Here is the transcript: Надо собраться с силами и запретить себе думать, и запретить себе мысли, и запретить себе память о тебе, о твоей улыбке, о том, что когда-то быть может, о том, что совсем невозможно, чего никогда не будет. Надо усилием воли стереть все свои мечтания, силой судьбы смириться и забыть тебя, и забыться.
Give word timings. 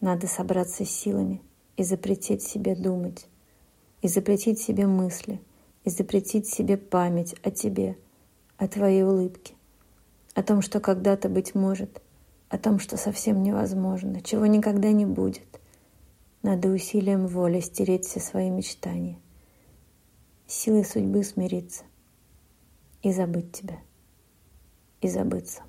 Надо 0.00 0.28
собраться 0.28 0.84
с 0.84 0.90
силами 0.90 1.42
и 1.76 1.82
запретить 1.82 2.42
себе 2.42 2.76
думать, 2.76 3.26
и 4.00 4.06
запретить 4.06 4.60
себе 4.60 4.86
мысли, 4.86 5.40
и 5.84 5.90
запретить 5.90 6.46
себе 6.46 6.76
память 6.76 7.34
о 7.42 7.50
тебе, 7.50 7.98
о 8.58 8.68
твоей 8.68 9.02
улыбке, 9.02 9.54
о 10.34 10.44
том, 10.44 10.62
что 10.62 10.78
когда-то 10.78 11.28
быть 11.28 11.56
может, 11.56 12.00
о 12.48 12.58
том, 12.58 12.78
что 12.78 12.96
совсем 12.96 13.42
невозможно, 13.42 14.20
чего 14.22 14.46
никогда 14.46 14.92
не 14.92 15.04
будет. 15.04 15.60
Надо 16.42 16.68
усилием 16.68 17.26
воли 17.26 17.58
стереть 17.58 18.06
все 18.06 18.20
свои 18.20 18.50
мечтания, 18.50 19.18
силой 20.46 20.84
судьбы 20.84 21.24
смириться 21.24 21.82
и 23.02 23.12
забыть 23.12 23.50
тебя, 23.50 23.78
и 25.00 25.08
забыться. 25.08 25.62